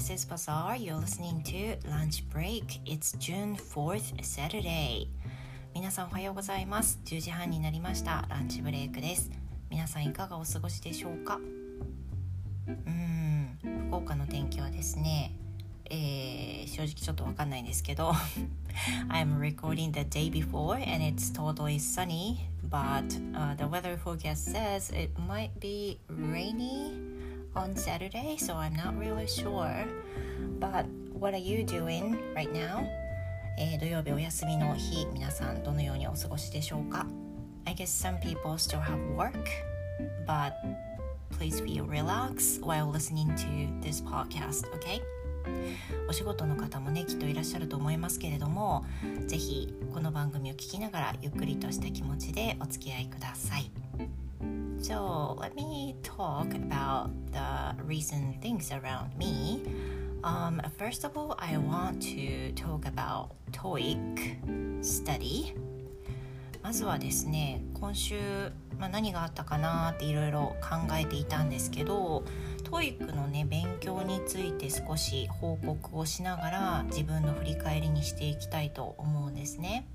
[0.00, 0.76] this is Bazaar.
[0.76, 2.80] You're listening to Lunch Break.
[2.86, 5.08] It's June 4th, Saturday.
[5.74, 6.98] 皆さんおはようございます。
[7.04, 8.24] 10時半になりました。
[8.30, 9.30] ランチブレイクです。
[9.68, 11.38] 皆さんいかがお過ごしでしょうか
[12.66, 13.58] うーん、
[13.88, 15.34] 福岡の天気はですね、
[15.90, 18.12] えー、正直ちょっとわかんないんですけど
[19.10, 23.04] I'm recording the day before and it's totally sunny but、
[23.34, 27.09] uh, the weather forecast says it might be rainy
[27.54, 29.84] on Saturday, so I'm not really sure.
[30.58, 32.86] But what are you doing right now?
[33.58, 37.06] えー、土曜日お休みの日、皆さんどのようにお過ごしでしょうか
[37.66, 39.34] I guess some people still have work,
[40.26, 40.52] but
[41.38, 45.02] please feel relaxed while listening to this podcast, okay?
[46.08, 48.84] お仕事の方もねきっといらっしゃると思いますけれども
[49.26, 54.19] ぜひこの番組を聞きながらゆっくりとした気持ちでお付き合いください。
[54.80, 59.62] So let me talk about the recent things around me.
[60.24, 65.54] Um, first of all, I want to talk about TOEIC study.
[66.62, 68.14] まずはですね、今週、
[68.78, 72.24] まあ、何があったかなっていろいろ考えていたんですけど、
[72.64, 79.86] TOEIC のね、勉強について少し報告をしながら自分の振り返りにしていきたいと思うんですね。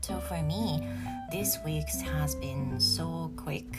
[0.00, 0.86] So for me,
[1.30, 3.76] this week has been so quick.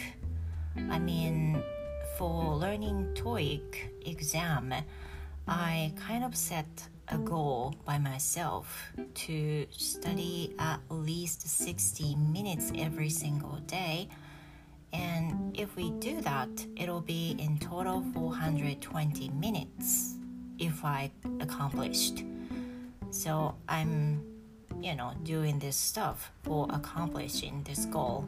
[0.89, 1.61] I mean,
[2.17, 4.73] for learning TOEIC exam,
[5.47, 6.67] I kind of set
[7.07, 14.09] a goal by myself to study at least 60 minutes every single day.
[14.93, 20.15] And if we do that, it'll be in total 420 minutes
[20.59, 22.23] if I accomplished.
[23.09, 24.23] So I'm
[24.81, 28.23] you know, doing this stuff for accomplishing this goal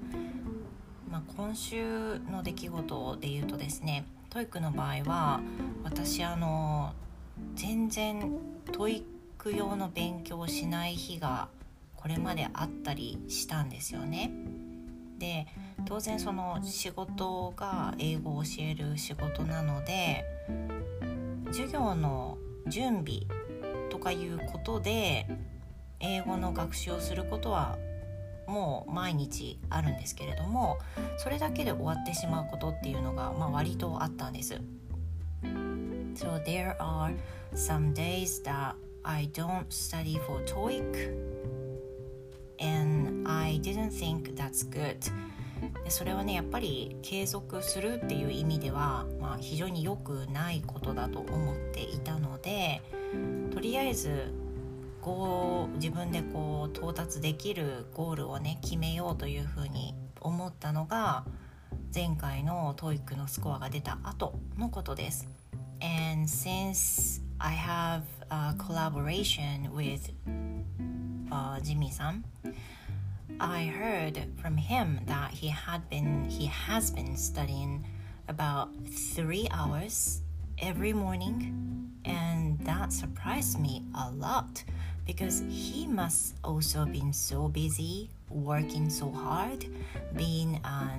[1.10, 5.42] まあ今週の出来事で言うとですね TOEICの場合は
[5.84, 6.94] 私あの
[7.56, 8.32] 全然
[8.72, 11.50] TOEIC用の勉強をしない日が
[11.96, 14.32] これまであったりしたんですよね。
[15.20, 15.48] で
[15.86, 20.26] 当然その仕事が英語を教える仕事なので
[21.48, 23.22] 授業の準備
[23.90, 25.28] とかいうことで
[26.02, 27.78] 英語の学習をすることは
[28.48, 30.78] もう毎日あるんですけれども
[31.18, 34.60] それだけで終わってしまうことっていうのが、まあ、割とあったんです。
[36.16, 37.16] So there are
[37.56, 41.32] some days that I don't study for TOEIC
[42.60, 45.00] and I didn't think that's good
[45.84, 52.82] でそれはねやっぱり継続するっていう意味では、まあ、非常に良くないことだと思っていたので
[53.52, 54.34] とりあえず
[55.02, 61.26] こう自分でこう到達できるゴールをね決めようというふうに思ったのが
[61.94, 65.28] 前回の TOEIC のスコアが出た後のことです。
[65.82, 70.14] And since I have a collaboration with
[71.32, 72.24] uh, Jimmy さん
[73.40, 77.84] I heard from him that he had been he has been studying
[78.28, 78.70] about
[79.16, 80.22] three hours
[80.60, 84.64] every morning and that surprised me a lot
[85.07, 89.65] because he must also been so busy working so hard
[90.17, 90.91] being a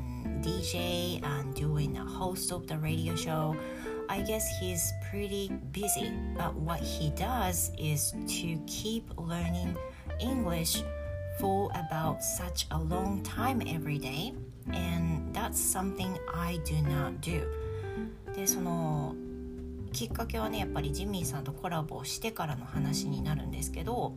[0.41, 3.55] dj and doing a host of the radio show
[4.07, 9.75] i guess he's pretty busy but what he does is to keep learning
[10.19, 10.83] english
[11.39, 14.33] for about such a long time every day
[14.73, 17.41] and that's something i do not do
[18.33, 19.15] でその
[19.92, 24.14] きっかけはねやっぱりジミーさんとコラボしてからの話になるんですけど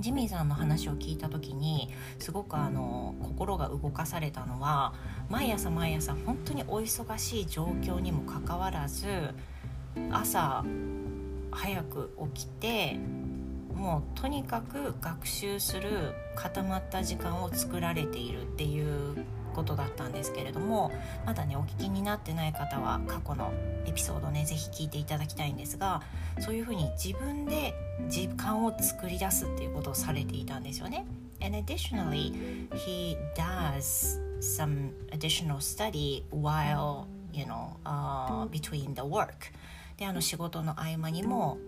[0.00, 4.94] ジミーさんの話を聞いた時にすごくあの心が動かされたのは
[5.28, 9.06] 毎朝毎朝本当にお忙しい状況にもかかわらず
[10.10, 10.64] 朝
[11.50, 12.96] 早く起きて
[13.74, 19.24] もうとにかく学習する固まった時間を作られているっていう
[19.58, 20.92] ことだったんですけれども
[21.26, 23.52] まだねお聞きになってない方は過去の
[23.86, 26.00] エピソードね是非聞いていただきたいんですが
[26.38, 27.74] そういうふうに自分で
[28.08, 31.04] 時間を作り出すっていうことをされていたんですよね。
[31.40, 32.32] And additionally,
[32.74, 39.52] he does some additional study while, you know, uh, between the work.
[39.96, 41.58] で、あの仕事の合間にも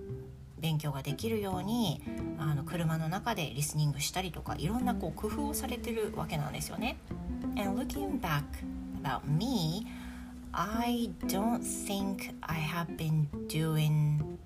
[0.60, 2.02] 勉強ができるように
[2.38, 6.98] あの車の中でリスニングしたりとかいろんなこう工夫をされてるわけなんですよね。
[7.56, 8.44] And looking back
[9.02, 9.86] about me,
[10.52, 14.38] I don't think I have been doing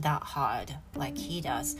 [0.00, 1.76] that hard like he does.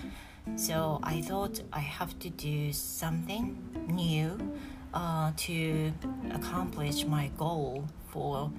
[0.56, 3.56] So I thought I have to do something
[3.88, 4.36] new
[4.92, 5.92] uh, to
[6.32, 8.50] accomplish my goal for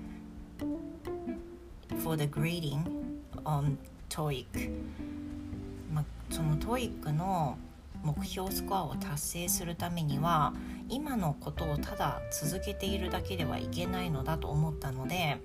[2.00, 3.78] for the grading on
[4.12, 4.46] TOEIC、
[5.94, 7.58] ま、その TOEIC の
[8.04, 10.54] 目標スコアを達成するためには
[10.90, 15.38] 今のことをただ続けているだけではいけないのだと思ったので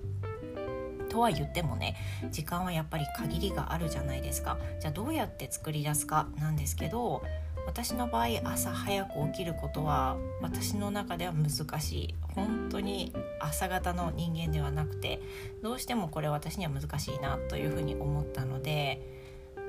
[1.08, 1.96] とは言ってもね
[2.30, 4.58] 時間はやっぱり限りがあるじゃないですか。
[4.80, 7.22] じゃあどうやって作り出すかなんですけど
[7.66, 12.14] 私の場合朝早く起きることは私の中では難しい。
[12.36, 15.20] 本当に朝方の人間ではなくて
[15.62, 19.00] どうしてもこれ私には難しいなというふうに思ったので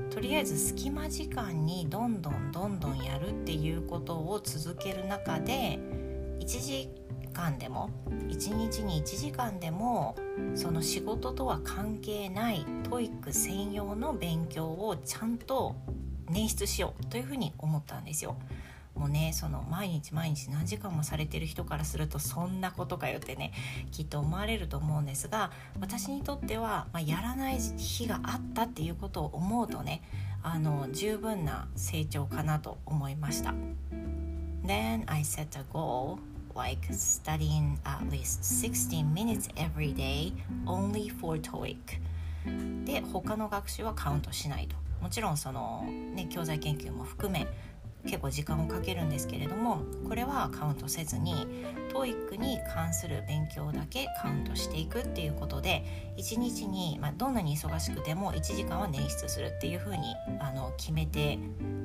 [0.10, 5.80] とりあえず隙間時間にどんどんどんどんやるっていうことを続ける中で
[6.40, 6.90] 1時
[7.34, 10.16] 間でも1日に1時間でも
[10.56, 15.76] その仕事とは関係ない TOEIC専用の勉強をちゃんと
[16.30, 18.38] 捻出しようというふうに思ったんですよ。
[18.96, 23.54] もうねその毎日毎日何時間もされてる人からするとそんなことかよってね
[23.92, 30.02] きっと思われると思うんですが私にとっては、まあ、やらない日があったっていうことを思うとね
[30.42, 33.54] あの十分な成長かなと思いました。
[34.66, 36.18] Then I set a goal
[36.56, 40.34] like studying at least 16 minutes every day
[40.66, 41.78] only for TOEIC
[42.86, 47.48] で他の学習はカウントしないともちろんその、ね、教材研究も含め
[48.08, 51.48] 結構時間をかけるんですけれどもこれはカウントせずに
[51.94, 61.38] TOEIC に関する勉強だけカウントしていくっていうことで1日に、まあ、どんなに忙しくても1時間は捻出するっていうふうにあの決めて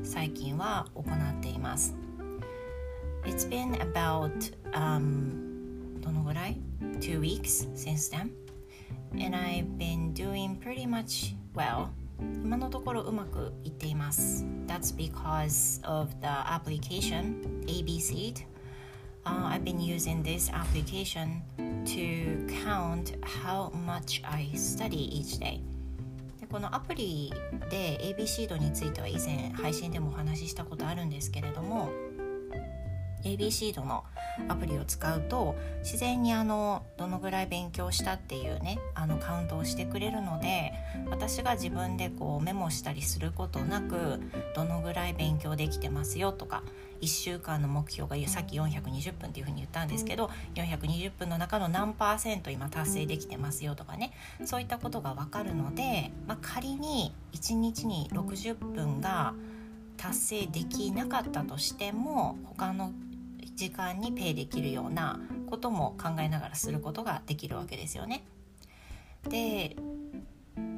[0.02, 1.94] 最近は行っています。
[3.24, 4.32] It's been about、
[4.72, 8.32] um, どのぐらい ?2 weeks since then
[9.24, 11.88] and I've been doing pretty much well
[12.44, 18.44] 今のところうまくいっています That's because of the application ABC
[19.24, 21.42] uh, I've been using this application
[21.84, 25.60] to count how much I study each day
[26.40, 27.32] でこのアプリ
[27.70, 31.90] で ABC 度については以前配信でもお話ししたことあるんですけれども
[33.24, 34.04] AB シードの
[34.48, 40.72] アプリを使うと自然にあのどのぐらい勉強したっていうねあのカウントをしてくれるので
[41.10, 44.20] 私が自分でこうメモしたりすることなく
[44.54, 46.62] どのぐらい勉強できてますよとか
[47.02, 54.12] 1週間の目標がさっき420分っていうふうに言ったんですけど420分の中の何パーセント今達成できてますよとかね
[54.44, 59.34] そういったことが分かるので、まあ、仮に1日に60分が
[59.96, 62.92] 達成できなかったとしても他の
[63.54, 68.24] 時間にペイできるようなことも考えながらすることができるわけですよね。
[69.28, 69.76] で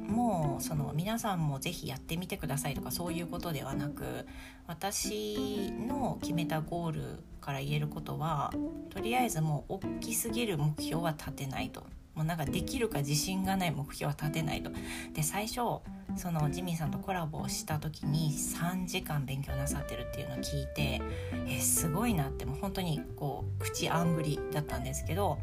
[0.07, 4.25] もうその皆さんも是非やってみてくださいとかそういうことではなく
[4.67, 7.01] 私の決めたゴール
[7.41, 8.53] から言えることは
[8.91, 11.83] とりあえずもう大きすぎる目標は立てないと
[12.15, 14.71] もうなんかできるか自信がない目標は立てないと
[15.13, 15.81] で最初
[16.15, 21.01] そのジミーさんとコラボをした時に3時間勉強なさってるっていうのを聞いて
[21.47, 25.37] えすごいなってもう本当にこう口あんぐりだったんですけど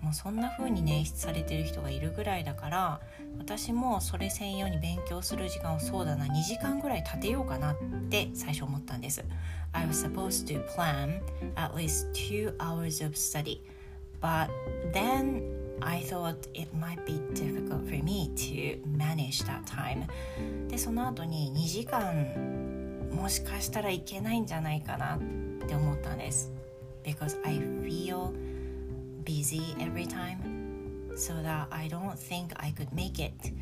[0.00, 3.00] もうそんな風に捻出されてる人がいるぐらいだから
[3.38, 7.76] 私もそれ専用に勉強する時間をそうだな2時間ぐらい立てようかなっ
[8.10, 9.24] て最初思ったんです。
[9.72, 11.20] I was supposed to plan
[11.56, 13.60] at least two hours of study
[14.20, 14.48] but
[14.92, 15.42] then
[15.80, 20.06] I thought it might be difficult for me to manage that time.
[20.68, 25.18] でその後に2時間もしかしたらいけないんじゃないかなっ
[25.66, 26.52] て思ったんです。
[27.04, 28.32] Because I feel
[29.24, 30.38] busy every time
[31.16, 33.52] so that I don't think I could make it.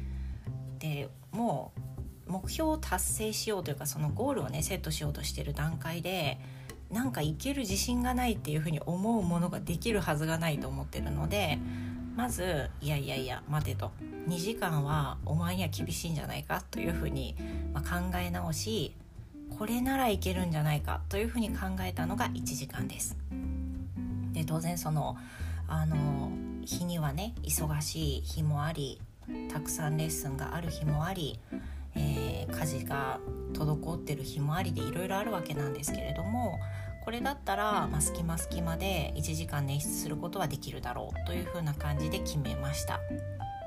[0.78, 1.72] でも
[2.28, 6.38] う目標を達成しようというかそのゴールをねセットしようとしてる段階で
[6.90, 11.58] なんかいける自信がないっていうふうに思うものができるはずがないと思ってるので
[12.16, 13.92] まずいやいやいや待てと
[14.26, 17.36] 2時間はお前には厳しいんじゃないかというふうに、
[17.74, 18.94] ま、考え直し
[19.58, 23.16] これならいけるんじゃないかというふうに考えたのが1時間です。
[24.32, 25.16] で当然その
[25.68, 26.30] あの
[26.64, 29.00] 日にはね忙しい日もあり
[29.52, 31.38] たくさんレッスンがある日もあり、
[31.94, 33.20] えー、家事が
[33.52, 36.58] 滞ってる日もありでいろいろあるわけなんですけれども
[37.06, 42.98] これだったら、まあ、隙間隙間で1時間捻出することはできるだろうというふうな感じで決めました。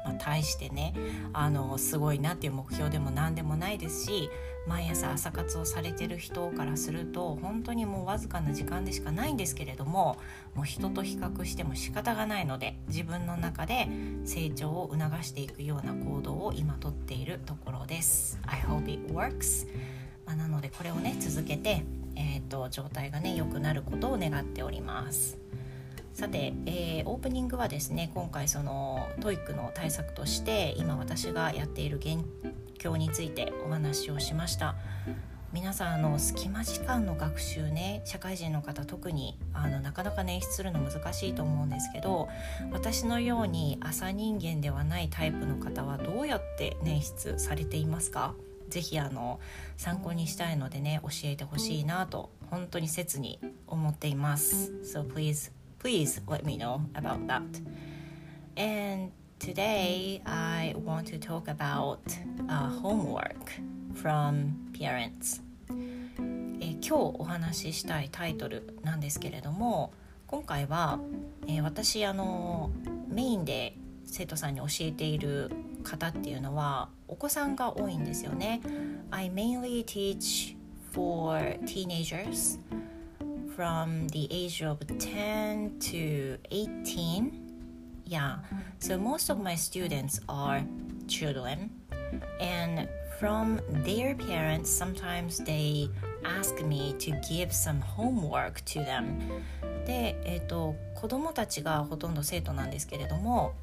[0.03, 0.93] まあ、対してね
[1.33, 4.29] あのすごいなっていう目標でも何でもないですし
[4.67, 10.17] 毎朝朝活をされてる人からすると本当にもうわずかな時間でしかないんですけれども
[10.53, 13.87] もう人と比較しても仕方がないので自分の中で
[14.25, 18.39] 成長を促していくような行動を今とっているところです。
[18.45, 19.67] I hope it works、
[20.25, 21.83] まあ、なのでこれをね続けて
[22.19, 25.39] えーと、状態がね良くなることを願っております。
[26.13, 32.19] さて、えー、オープニングはですね今回その TOEICの対策として今私がやっている勉
[32.77, 34.75] 強についてお話をしました。
[35.51, 42.29] 皆さんあの隙間時間の学習ね社会人の方特にあのなかなか捻出するの難しいと思うんですけど
[42.71, 48.35] 私のように朝人間ではないタイプの方はどうやって捻出されていますか？
[48.69, 49.39] ぜひあの
[49.77, 54.71] 参考にしたいのでね教えてほしいなと本当に切に思っています。
[54.83, 57.41] So please please let me know about that.
[58.55, 61.99] And today I want to talk about
[62.47, 63.61] uh, homework
[63.95, 65.41] from parents.
[66.61, 69.93] え今日お話ししたいタイトルなんですけれども
[70.27, 70.99] 今回は、
[71.47, 72.71] えー、私あの
[73.07, 75.51] メインで生徒さんに教えている
[75.83, 78.61] 方っていうのはお子さんが多いんですよね。
[79.11, 80.55] I mainly teach
[80.93, 82.59] for teenagers
[83.55, 87.31] from the age of 10 to 18.
[88.05, 88.37] Yeah,
[88.79, 90.63] so most of my students are
[91.07, 91.69] children,
[92.39, 92.87] and
[93.19, 95.89] from their parents, sometimes they
[96.23, 99.19] ask me to give some homework to them.
[99.85, 103.53] で、えーと、子供たちがほとんど生徒なんですけれども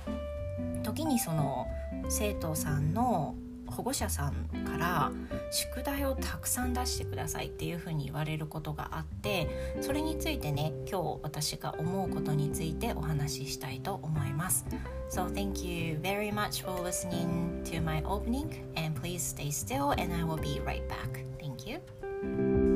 [0.82, 1.66] 時にその
[2.08, 3.34] 生徒さんの
[3.68, 4.34] 保護者さん
[4.64, 5.12] から
[5.50, 9.48] 宿題をたくさん出してくださいっていうふうに言われることがあって
[9.80, 14.64] それについてね今日私が思うことについてお話ししたいと思います
[15.10, 20.14] So thank you very much for listening to my opening and please stay still and
[20.14, 22.75] I will be right back Thank you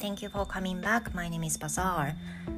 [0.00, 1.14] Thank you for coming back.
[1.14, 2.14] My name is Bazaar.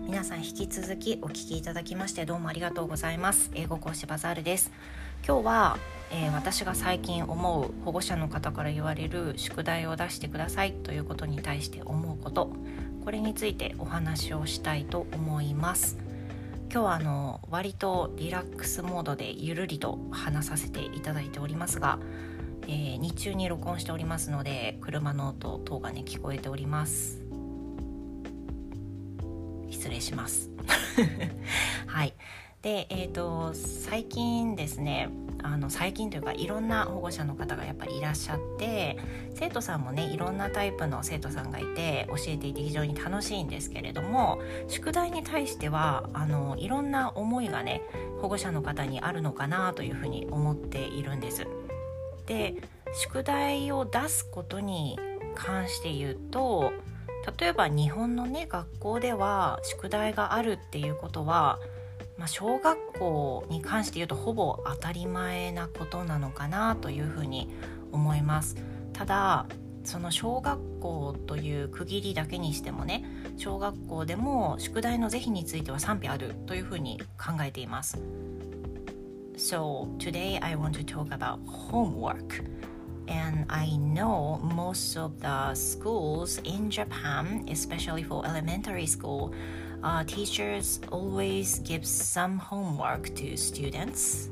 [0.06, 3.50] 皆さん引き続きお聞きいただきましてどうもありがとうございます。
[3.54, 4.70] 英語講師バザールです。
[5.26, 5.78] 今日は、
[6.12, 12.52] えー、私が最近思う保護者の方から言われる宿題を出してくださいということに対して思うこと
[13.04, 15.98] これについてお話をしたいと思います。
[16.70, 21.98] 今日はあの割とリラックスモードでゆるりと話させていただいておりますが
[22.68, 27.21] えー、日中に録音しておりますので車の音等がね聞こえております
[29.82, 30.48] 失礼します
[31.88, 32.14] はい
[32.62, 35.08] でえっ、ー、と最近ですね
[35.42, 38.96] あの最近というかいろんな保護者の方がやっぱりいらっしゃって
[39.34, 47.82] 生徒さんもねいろんなタイプの生徒さんがいて教えていて非常に楽しいんですけれども宿題に対してはあのいろんな思いがね
[48.20, 51.48] 保護者の方にあるのかなというふうに思っているんです。
[52.26, 52.54] で
[52.94, 54.96] 宿題を出すことに
[55.34, 56.72] 関して言うと
[57.38, 61.58] 例えば日本のね学校では宿題があるっていうことは、
[62.18, 67.48] まあ、小学校に関して言うとほぼ当たり前なことなのかなというふうに
[67.92, 68.56] 思います。
[68.92, 69.46] ただ
[69.84, 73.04] その小学校という区切りだけにしてもね
[73.36, 77.98] 小学校でも宿題の是非については賛否あるというふうに考えています。
[79.36, 82.44] So today I want to talk about homework.
[83.11, 89.33] And I know most of the schools in Japan, especially for elementary school,
[89.83, 94.29] uh, teachers always give some homework to students.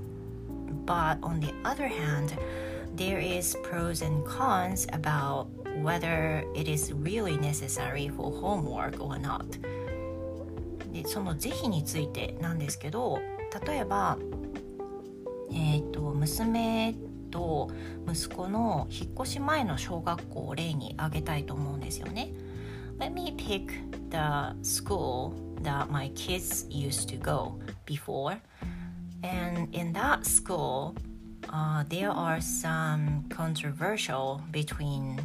[0.85, 2.37] But on the other hand,
[2.95, 5.47] there is pros and cons about
[5.81, 9.45] whether it is really necessary for homework or not.
[10.91, 13.19] でその是非についてなんですけど
[13.67, 14.17] 例えば、
[15.51, 16.95] えーと娘
[17.31, 17.69] と
[18.07, 22.31] 息子の引っ越し前の小学校を例に挙げたいと思うんですよね。
[22.99, 23.71] Let me pick
[24.09, 25.33] the school
[25.63, 28.37] that my kids used to go before.
[29.21, 30.95] And in that school,
[31.49, 35.19] uh, there are some controversial between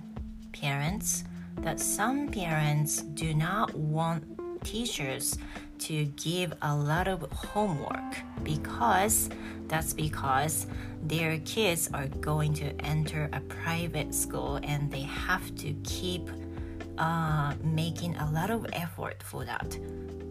[0.53, 1.25] parents
[1.63, 4.25] that some parents do not want
[4.65, 5.39] teachers
[5.81, 9.31] to give a lot of homework because
[9.69, 10.67] that's because
[11.03, 16.29] their kids are going to enter a private school and they have to keep
[16.99, 19.79] uh, making a lot of effort for that.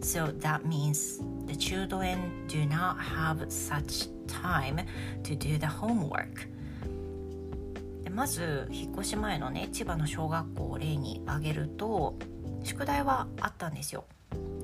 [0.02, 4.80] So that means the children do not have such time
[5.24, 6.48] to do the homework.
[8.10, 12.18] まず引っ越し前のね千葉の小学校を例に挙げると
[12.64, 14.04] 宿題はあったんですよ。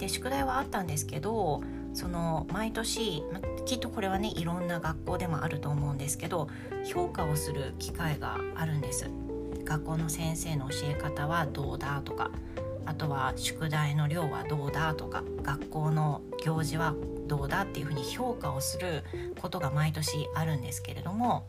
[0.02, 1.62] で宿題はあったんですけど
[1.94, 6.50] その毎年、ま、きっとこれはねいろんな学校でもあると思うんですけど
[6.84, 9.10] 評価をする機会があるんです。
[9.64, 12.32] 学校の先生の教え方はどうだとか
[12.86, 16.96] あとは宿題の量はどうだとか学校の行事は
[17.28, 19.04] どうだっていうふうに評価をする
[19.40, 21.46] ことが毎年あるんですけれども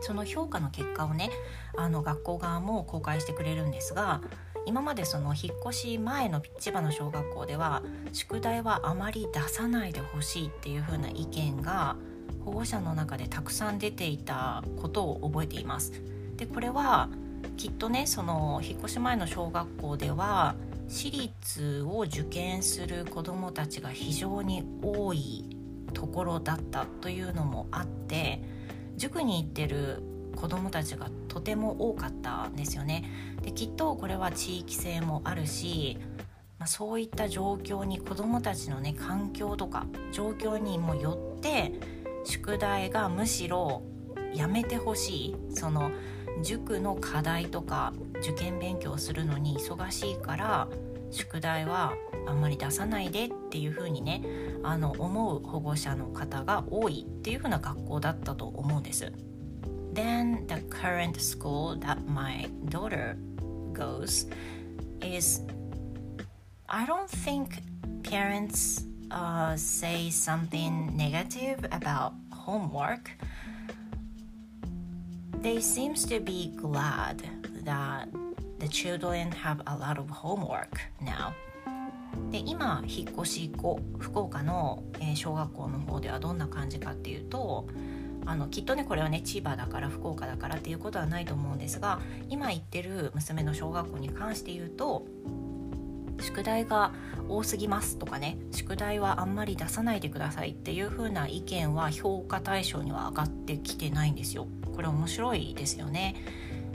[0.00, 1.30] その評価の結果をね
[1.76, 4.20] あの学校側も公開してくれるんですが
[4.66, 7.82] 今までその引っ越し前の千葉の小学校では
[8.12, 11.96] 宿題はあまり出さないでほしいっていう風な意見が
[12.44, 15.92] 保護者の中でたくさん出ていたことを覚えています。
[16.36, 17.08] でこれは
[17.56, 20.56] きっとねその引っ越し前の小学校では
[20.88, 25.56] 私立を受験する子どもたちが非常に多い
[25.92, 28.42] ところだったというのもあって
[28.96, 30.02] 塾に行ってる
[30.34, 33.04] 子どもたちがとても多かったんですよね。
[33.42, 35.98] できっとこれは地域性もあるし、
[36.58, 41.74] まあ、そういった状況に子どもたちのね環境とか状況にもよって
[42.24, 43.82] 宿題がむしろ
[44.34, 45.90] やめてほしいその
[46.42, 50.68] 塾の課題とか受験勉強するのに忙しいから
[51.10, 51.92] 宿題は
[52.26, 54.22] あんまり出さないでっていう風にね
[54.62, 59.12] あの思う保護者の方が多いっていう風な学校だったと思うんです。
[59.95, 63.17] Then the current school that my daughter
[63.73, 64.25] goes
[65.01, 65.41] is
[66.69, 67.59] I don't think
[68.03, 73.11] parents uh, say something negative about homework.
[75.41, 77.23] They seems to be glad
[77.65, 78.07] that
[78.59, 81.33] the children have a lot of homework now.
[82.29, 87.67] で今引っ越し後福岡の、えー、小学校の方ではどんな感じかっていうと
[88.26, 95.06] あのきっとねこれはね千葉だから福岡だからっていうことはないと思うんですが今行ってる娘の小学校に関して言うと
[96.20, 96.92] 宿題が
[97.28, 104.46] 多すぎますとかね宿題はあんまり出さないでくださいっていう風な意見は評価対象には上がってきてないんですよ。
[104.74, 106.14] これ面白いですよね。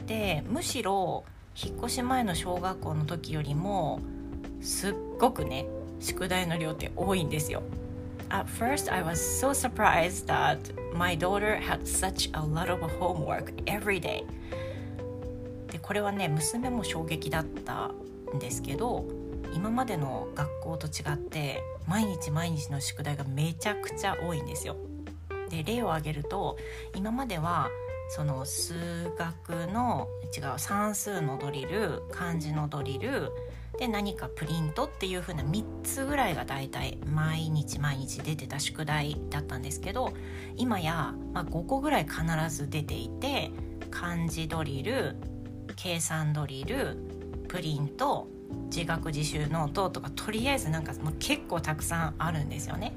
[0.07, 1.23] でむしろ
[1.55, 3.99] 引っ越し前の小学校の時よりも
[4.61, 5.65] すっごくね
[5.99, 7.63] 宿題の量って多いんですよ。
[8.31, 10.57] At first I was so surprised that
[10.95, 14.23] my daughter had such a lot of homework every day.
[15.69, 17.91] でこれはね娘も衝撃だった
[18.33, 19.05] んですけど
[19.53, 24.77] 今までの学校と違って毎日毎日の宿題がめちゃくちゃ多いんですよ。
[25.49, 26.57] で例を挙げると
[26.95, 27.67] 今までは
[28.11, 33.29] その数学の違う算数のドリル漢字のドリル
[33.77, 40.13] で何かプリントっていう風な3つぐらいが大体毎日毎日出てた宿題だったんですけど
[40.55, 42.23] 今や、まあ、5個ぐらい必
[42.55, 43.51] ず出ていて
[43.89, 45.15] 漢字ドリル
[45.75, 46.97] 計算ドリル
[47.47, 48.27] プリント
[48.65, 52.93] 自学自習ノートとかとりあえずなんかもう結構たくさんあるんですよね。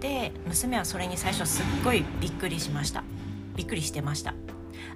[0.00, 3.02] で娘はそれに最初すっごいびっくりしました。
[3.56, 4.34] びっくりしてました。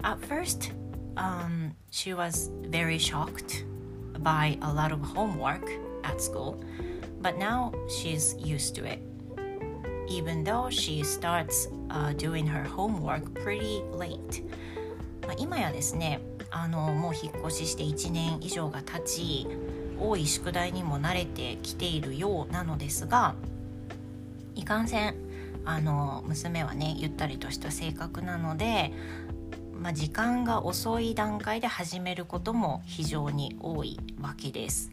[0.03, 0.73] At first,
[1.17, 3.72] um, she was very shocked
[4.23, 5.69] by a lot of homework
[6.05, 6.63] at school,
[7.21, 9.01] but now she's used to it.
[10.09, 14.43] Even though she starts uh, doing her homework pretty late.
[15.27, 19.47] まあ、今やですねあのもう引っ越しして1年以上が経ち
[20.01, 23.37] 多い宿題にも慣れてきているようなのですが
[24.57, 25.15] いかんせん
[25.65, 28.93] あの娘はねゆったりとした性格なので、
[29.83, 34.93] まあ、時間が遅い段階で始めることも非常に多いわけです。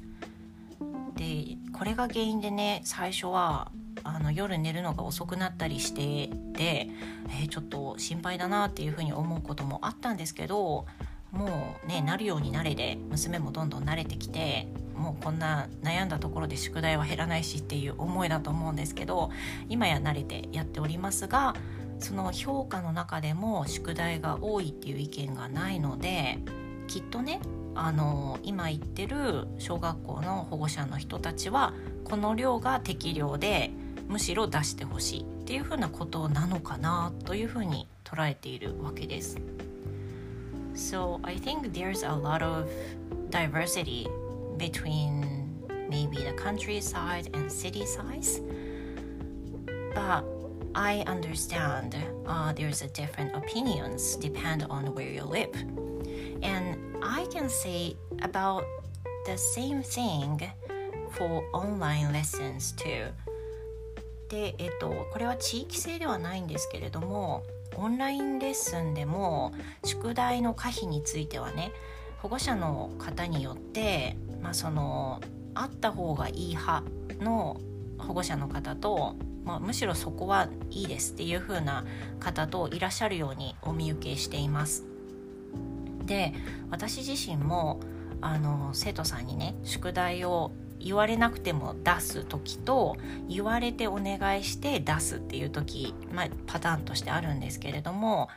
[1.15, 3.71] でこれが原因でね最初は
[4.04, 6.89] あの夜寝るのが遅くなったりしてで、
[7.28, 10.86] えー、ちょっと心配だなっていうふうに思うこともあったんですけど
[11.32, 19.30] もうねなるようになれで娘もどんどん慣れてきてもうこんな悩んだところで宿題は減らないしっていう思いだと思うんですけど
[19.67, 21.54] 今や慣れてやっておりますが
[22.00, 26.40] その評価の中でも宿題が多いっていう意見がないので
[26.88, 27.40] きっとね
[27.76, 33.72] あの今行ってる小学校の保護者の人たちはこの量が適量で
[34.08, 39.38] むしろ出してほしいっていうふうなことなのかなというふうに捉えているわけです。
[40.76, 42.68] So I think there's a lot of
[43.30, 44.08] diversity
[44.58, 45.26] between
[45.90, 48.42] maybe the countryside and city size.
[49.94, 50.24] But
[50.73, 55.53] I understand uh, there's a different opinions depend on where you live.
[56.41, 58.63] And I can say about
[59.25, 60.41] the same thing
[61.12, 63.12] for online lessons too.
[64.29, 67.43] で、えっと、これは地域性ではないんですけれども
[67.75, 69.53] オンラインレッスンでも
[69.84, 71.71] 宿題の可否についてはね
[72.19, 75.21] 保護者の方によって、まあ、その
[75.55, 76.84] あった方がいい派
[77.21, 77.60] の
[77.97, 79.15] 保護者の方と、
[79.50, 81.84] まあ、むしろそこはいいですっていう風な
[82.20, 84.86] 方といらっしゃるようにお見受けしています。
[86.06, 86.36] で
[86.70, 87.80] 私自身も
[88.22, 92.96] あの生徒さんにね宿題を言われなくても出す時と
[93.28, 98.30] 言われてお願いして出すっていう時、まあ、パターンとしてあるんですけれども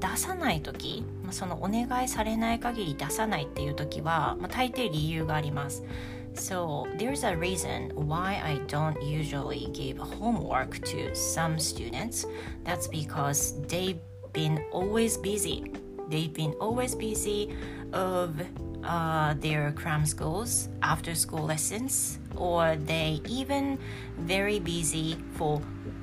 [0.00, 5.84] 出さない時、まあ、そのお願いされない限り出さないっていう時は、まあ、大抵理由があります。
[6.33, 12.25] So there's a reason why I don't usually give homework to some students.
[12.63, 13.99] That's because they've
[14.31, 15.73] been always busy.
[16.09, 17.55] They've been always busy
[17.93, 18.41] of
[18.83, 23.77] uh, their cram schools, after school lessons, or they even
[24.17, 25.61] very busy for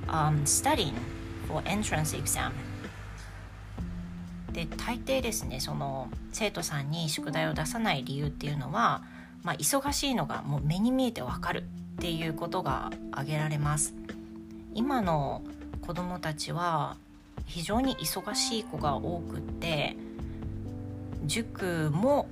[0.08, 0.94] um, studying
[1.48, 2.52] for entrance exam.
[4.52, 9.02] で大抵ですねその生徒さんに宿題を出さない理由っていうのは、
[9.43, 13.93] まあ、忙しいのがもう目に見えてわかるっていうことが挙げられます。
[14.73, 15.41] 今の
[15.85, 16.95] 子どもたちは
[17.45, 19.97] 非常に忙しい子が多くって
[21.25, 22.27] 塾も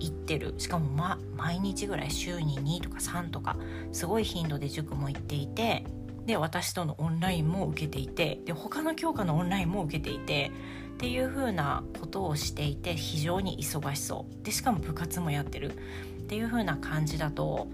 [0.00, 0.54] 行ってる。
[0.58, 3.56] しかも、ま、毎日ぐらい週に2とか3とか
[3.92, 5.84] すごい頻度で塾も行っていて
[6.26, 10.50] で私とのオンラインも受けていてで他の教科のオンラインも受けていて
[10.94, 14.44] っていう風なことをしていて非常に忙しそう。
[14.44, 15.72] でしかも部活もやってる。
[16.24, 17.68] っていう風な感じだと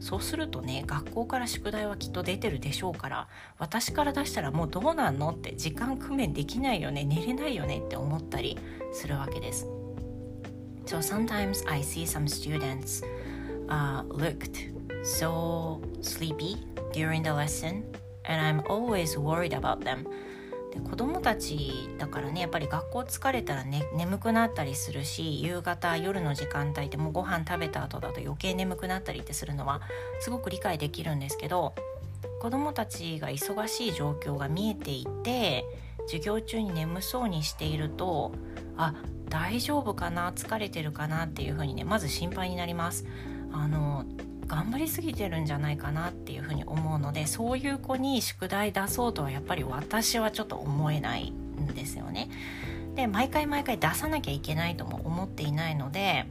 [0.00, 8.58] そうするとね学校から宿題はきっと出てるでしょうから私から出したらもうどうなんのって時間工面できないよね寝れないよねって思ったり
[8.92, 9.66] するわけです。
[10.84, 13.04] So sometimes I see some students
[13.68, 14.70] uh, looked
[15.02, 16.56] so sleepy
[16.92, 17.82] during the lesson
[18.24, 20.06] and I'm always worried about them.
[20.76, 29.80] で子供たちだからねやっぱり学校疲れたら、ね、眠くなったりするし夕方夜の時間帯でもうご飯食べた後だと余計眠くなったりってするのは
[30.20, 31.74] すごく理解できるんですけど
[32.40, 35.64] 子供たちが忙しい状況が見えていて
[36.06, 38.32] 授業中に眠そうにしていると
[38.76, 38.94] あ
[39.28, 43.06] 大丈夫かな疲れてるかなっていうふうにねまず心配になります。
[43.52, 44.04] あの
[44.46, 52.28] 頑張りすぎてるんじゃないかなっていうふうに思うのでそういう子に宿題出そうとはやっぱり私はちょっと思えないんですよね。
[52.94, 56.26] で毎回毎回出さなきゃいけないとも思っていないので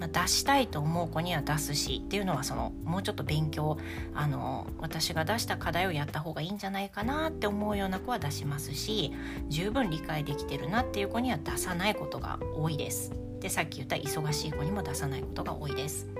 [0.00, 3.76] まあ、出したいと思う子には出すしっていうのはそのもうちょっと勉強
[4.14, 9.12] あの私が出した課題をやった方がいいんじゃないかなって思うような子は出しますし
[9.48, 13.12] 十分理解できてるなっていう子には出さないことが多いです。
[13.40, 16.19] でさっき言った忙しい子にも出さないことが多いです。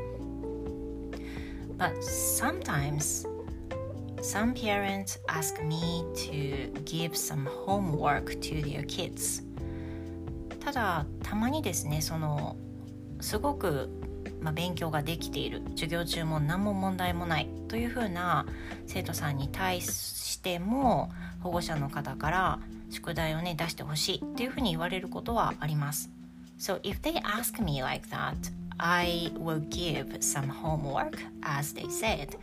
[1.80, 3.26] But sometimes
[4.20, 9.42] some parents ask me to give some homework to their kids.
[10.62, 12.54] ただたまにですねその
[13.22, 13.88] すごく、
[14.42, 15.62] まあ、勉強ができている。
[15.70, 17.48] 授業中も何も問題もない。
[17.66, 18.44] というふうな
[18.86, 22.58] 生徒さんに対しても保護者の方から
[22.90, 26.10] 宿題をね出してほしいっていうふうに言われることはあります。
[26.58, 28.34] So if they ask me like that,
[28.82, 32.38] I will give some homework as they said.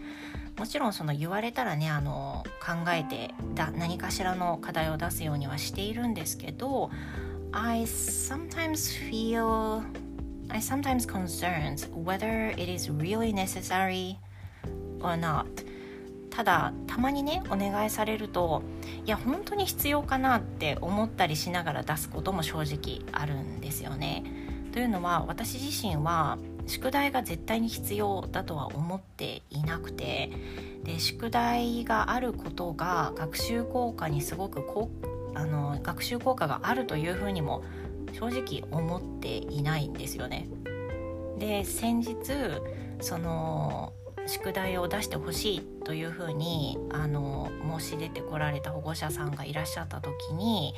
[0.57, 6.89] もちろんその言われたらねあの考えてだ何かしらの課題を出すようにはしているんですけど
[7.51, 9.83] I sometimes feel
[10.49, 14.17] I sometimes concerned whether it is really necessary
[14.99, 15.45] or not
[16.31, 18.61] ただたまにねお願いされると
[19.05, 24.23] いや本当に必要かなって思ったりしながら出すことも正直あるんですよね。
[24.77, 26.37] というのは私自身は
[26.67, 30.29] 宿題が絶対に必要だとは思っていなくて
[30.83, 34.91] で宿題があることが学習効果にすごくこ
[35.33, 37.63] あの学習効果があるというふうにも
[38.13, 40.47] 正直思っていないんですよね。
[41.39, 42.15] で先日
[43.01, 43.93] その
[44.27, 50.75] 宿題を出してほしいというふうにあの申し出てこられた保護者さんがいらっしゃった時に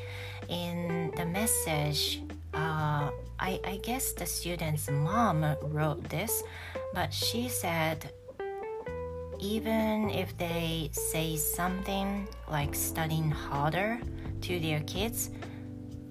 [0.47, 6.42] In the message、uh, I, I guess the student's mom wrote this
[6.94, 8.10] but she said
[9.40, 14.00] even if they say something like studying harder
[14.42, 15.30] to their kids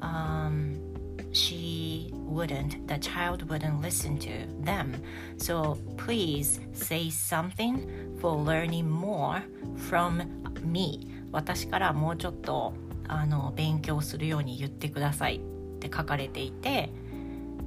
[0.02, 0.94] um,
[1.34, 5.02] she wouldn't, the child wouldn't listen to them.
[5.38, 9.44] So please say something for learning more
[9.90, 10.22] from
[10.64, 11.08] me.
[11.32, 12.74] 私からもうちょっと
[13.08, 15.42] あの勉強するように言ってください
[15.79, 16.91] って書かれていて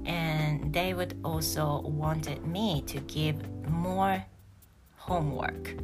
[0.05, 3.35] and they would also wanted me to give
[3.69, 4.21] more
[4.97, 5.77] homework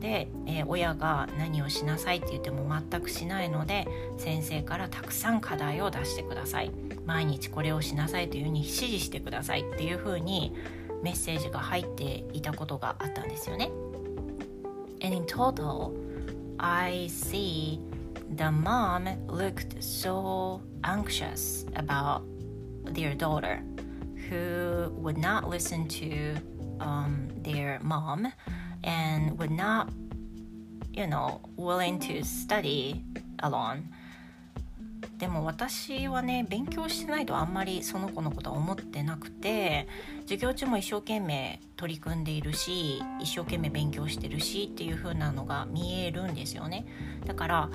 [0.00, 3.86] で、えー、親が何をしなさいって言っても全くしないので
[4.16, 6.70] 先生からたくさん課題を出してください
[7.04, 10.54] 毎日これをしなさいというふうに指示してくださいっていうふうに
[11.02, 13.70] メッセージが入っていたことがあったんですよね。
[15.02, 15.92] And in total,
[16.58, 17.80] I see
[18.36, 22.22] the mom looked so anxious about
[22.84, 23.62] their daughter
[24.28, 26.36] who would not listen to
[26.80, 28.32] um, their mom
[28.84, 29.90] and would not
[30.92, 33.04] you know willing to study
[33.42, 33.84] alone
[35.18, 39.86] でも私はね勉強してないとあんまりその子のことは思ってなくて
[40.22, 46.86] 授業中も一生懸命取り組んでいるし一生懸命勉強してるしっていう風なのが見えるんですよね
[47.26, 47.68] だから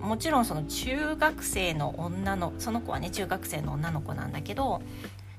[0.00, 4.82] もちろんその中学生の女のその子はね中学生の女の子なんだけど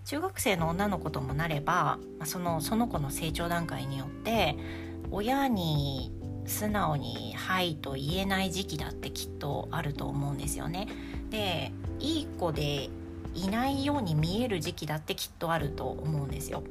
[0.06, 4.56] 中学生の女の子ともなればそのその子の成長段階によって
[5.12, 6.12] 親に
[6.46, 10.88] 素直に「はい」と言えない時期だってきっとあると思うんですよね。
[11.30, 12.90] でいい子で
[13.36, 16.64] いないように見える時期だってきっとあると思うんですよ。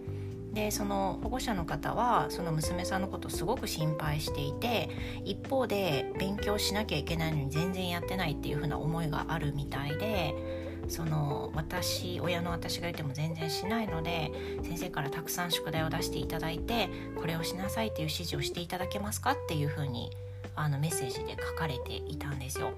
[0.57, 4.89] でその保護者の方はその娘さんのことをすごく心配していて
[5.23, 10.35] 一方で勉強しなきゃいけないのに全然やってないっていう風な思いがあるみたいで
[10.89, 16.89] その私親の私が言っても全然しないので先生からたくさん宿題を出していただいて
[17.21, 20.11] これをしなさいっていう指示をしていただけますかっていう風に
[20.55, 22.73] あにメッセージで書かれていたんですよ。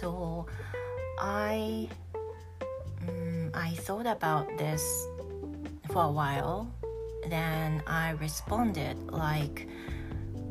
[0.00, 0.46] So
[1.18, 1.90] I,
[3.06, 4.80] um, I thought about this
[5.90, 6.72] for a while.
[7.28, 9.68] Then I responded like,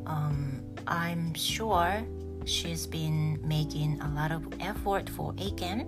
[0.05, 2.03] um, I'm sure
[2.45, 5.85] she's been making a lot of effort for Aiken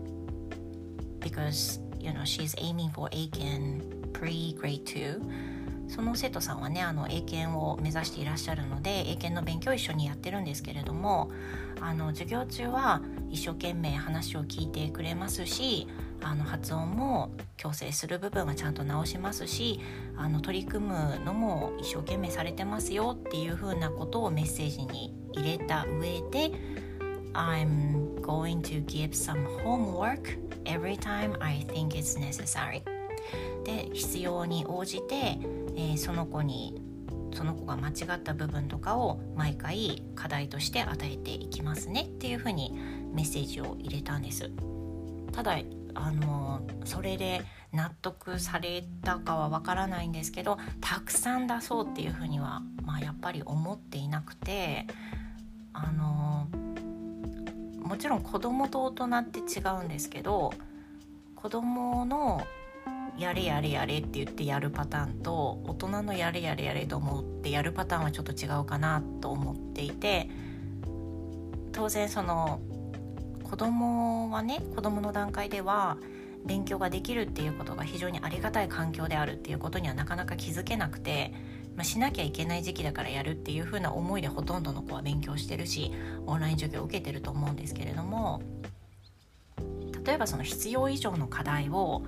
[1.20, 5.22] because you know she's aiming for Aiken pre grade 2
[5.88, 11.32] その生徒さんはねあの英検を目指していらっしゃるので英検の勉強を一緒にやってるんですけれども
[11.82, 15.88] あの授業中は一生懸命話を聞いてくれますし
[16.22, 19.80] あの発音も矯正する部分はちゃんと直しますし
[20.16, 26.52] あの取り組むのも一生懸命されてますよっていうふうなことをメッセージに入れた上で
[27.34, 32.84] I'm going to give some homework every time I think it's necessary.
[33.64, 36.82] で必要に応じて、えー、その子に
[37.34, 42.74] その子が間違った部分とかを毎回課題として与えていきますねっていうふうに
[43.14, 44.52] メッセージを入れたんです。
[45.32, 45.60] ただ
[45.94, 47.42] あのそれで
[47.74, 54.86] 納得されたかはわからないんですけどたくさん出そうっていうふうには、まあ、やっぱり思っていなくて
[55.74, 56.48] あの
[57.84, 60.54] もちろん子供と大人って違うんですけど
[61.36, 62.42] 子供の
[63.18, 70.30] やれやれやれって言ってやるパターンと大人のやれやれやれと思ってやるパターンはちょっと違うかなと思っていて
[71.72, 72.62] 当然その
[73.52, 75.98] 子供はね子供の段階では
[76.46, 81.34] 勉強ができるっていうことが非常にありがたい環境であるっていうことにはなかなか気づけなくて、
[81.76, 85.92] まあ、しなきゃいけない時期だからやるっていう風な思いでほとんどの子は勉強してるし
[86.26, 88.42] オンライン授業を受けてると思うんですけれども
[90.06, 92.04] 例えばその必要以上の課題を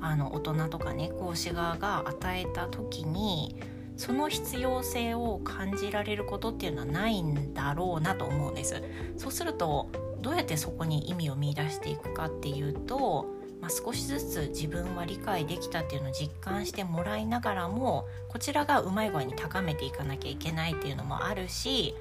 [0.00, 3.54] あの大人とかね講師側が与えた時に
[3.96, 8.82] その必要性を感じられることっていうのはないんだろうなと思うんです。
[9.16, 13.26] そうするとどうやってそこに意味を見いだしていくかっていうと、
[13.60, 21.94] まあ、少しずつ自分は理解できたっていうのを実感してもらいながらもこちらがうまい具合に高めていかなきゃいけないっていうのもあるし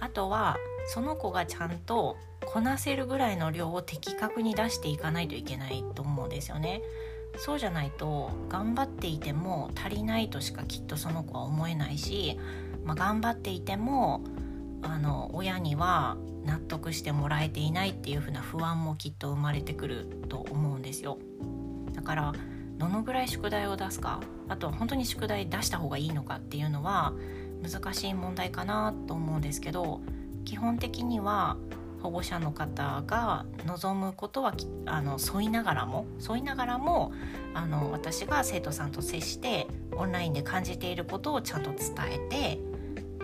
[0.00, 6.82] あとはその子がちゃんとこなせるぐらいの量を的確に出していかないといけないと思うんですよね。
[7.38, 12.38] そうじゃないと頑張っていても足りないとしかきっとその子は思えないし、
[12.82, 14.22] まあ、頑張っていても
[14.82, 21.18] あの親には納得してもらえていないっていう風な不安もきっと生まれてくると思うんですよ。
[21.92, 22.32] だから
[22.78, 27.14] どのぐらい宿題を出すかあとは本当に宿題出した方がいいのかっていうのは
[27.62, 30.00] 難しい問題かなと思うんですけど
[30.44, 31.56] 基本的には
[32.02, 37.12] 保護者の方が望むことはあの添いながらも添いながらも
[37.54, 42.58] あの私が生徒さんと接してオンラインで感じていることをちゃんと伝えて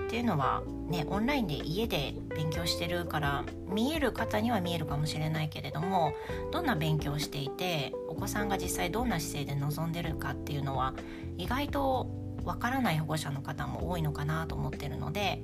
[0.07, 0.63] っていうのは
[0.93, 6.13] ねオンラインで家で勉強してるから見える方には見えるかもしれないけれども
[6.53, 10.95] どんな勉強をしていてお子さんが実際どんな姿勢で臨んでるかっていうのは
[11.39, 12.07] 意外と
[12.45, 15.43] わからない保護者の方も多いのかなと思ってるので、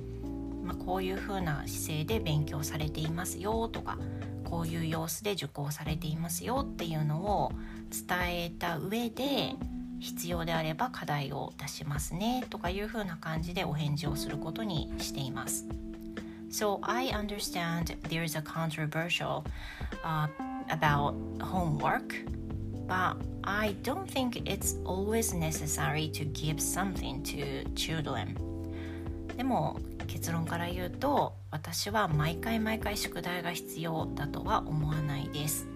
[0.63, 3.97] まあ、こういう風な姿勢で勉強されていますよとか
[4.43, 7.51] こういう様子で受講されていますよっていうのを
[7.89, 9.55] 伝えた上で
[9.99, 15.65] 必要であれば課題を出しますねとかいうふうな感じでお返事をすることにしています。
[16.49, 19.43] So I understand there is a controversial、
[20.03, 20.27] uh,
[20.69, 22.25] about homework,
[22.87, 28.35] but I don't think it's always necessary to give something to children.
[29.37, 35.67] でも結論から言うと私は毎回毎回宿題が必要だとは思わないです。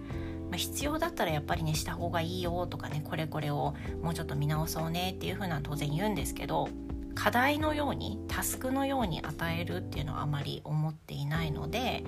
[0.54, 6.70] まあ、必要だったらやっぱりねした方がいいよとかねこれこれをもうちょっと見直そうねっていうふうな当然言うんですけど
[7.16, 12.04] 課題のようにタスクのように与えるっていうのはあまり思っていないので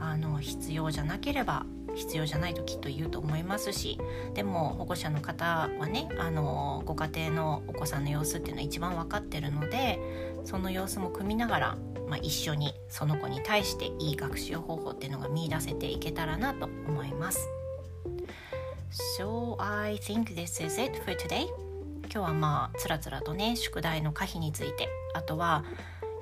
[0.00, 3.96] あの必要じゃなければ必要じゃないときっと言うと思いますし
[4.34, 10.00] でも保護者の方はねあのご家庭のお子さんの様子っていうのは一番分かってるので
[10.42, 17.48] その様子も組みながら、まあ、一緒にその子に対していい学習方法っていうのが見いだせていけたらなと思います。
[18.90, 21.46] So I think this is it for today.
[22.10, 25.64] 今日はまあつらつらとね宿題の可否についてあとは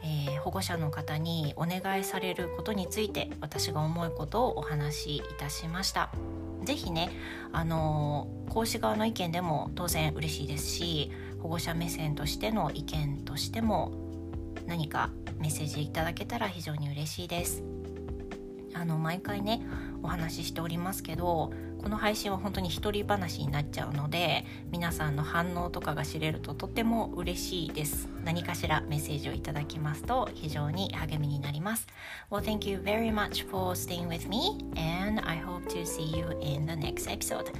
[0.02, 6.10] えー、保護者の方にお願いされることについて私が思うことをお話しいたしました。
[6.62, 7.10] ぜひね、
[7.52, 13.92] あのー、講師側の意見でも当然嬉しいですし保護者目線としての意見としても
[14.66, 17.62] 何かメッセージいただけたら非常に嬉しいです。
[18.74, 19.66] あの毎回ね
[20.02, 21.52] お話ししておりますけど
[21.82, 28.08] この配信は本当に一人話になっちゃうので皆さんの反応とかが知れるととっても嬉しいです。
[28.24, 31.86] 何かしらメッセージをいただきますと非常に励みになります。
[32.30, 36.66] Well thank you very much for staying with me and I hope to see you in
[36.66, 37.52] the next episode.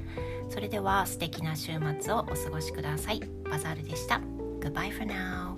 [0.48, 3.20] それでは素敵な週末をお過ごしください。
[3.50, 4.20] バザールでした。
[4.60, 5.56] Goodbye for now.